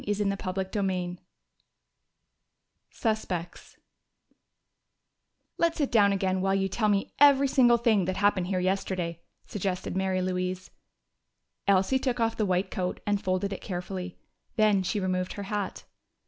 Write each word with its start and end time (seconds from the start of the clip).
CHAPTER 0.03 0.81
III 0.81 1.19
Suspects 2.89 3.77
"Let's 5.59 5.77
sit 5.77 5.91
down 5.91 6.11
again 6.11 6.41
while 6.41 6.55
you 6.55 6.67
tell 6.67 6.89
me 6.89 7.13
every 7.19 7.47
single 7.47 7.77
thing 7.77 8.05
that 8.05 8.17
happened 8.17 8.47
here 8.47 8.59
yesterday," 8.59 9.19
suggested 9.45 9.95
Mary 9.95 10.23
Louise. 10.23 10.71
Elsie 11.67 11.99
took 11.99 12.19
off 12.19 12.35
the 12.35 12.47
white 12.47 12.71
coat 12.71 12.99
and 13.05 13.21
folded 13.23 13.53
it 13.53 13.61
carefully. 13.61 14.17
Then 14.55 14.81
she 14.81 14.99
removed 14.99 15.33
her 15.33 15.43
hat. 15.43 15.83